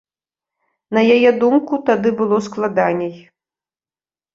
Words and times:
На 0.99 1.03
яе 1.17 1.29
думку, 1.45 1.73
тады 1.93 2.09
было 2.25 2.43
складаней. 2.49 3.15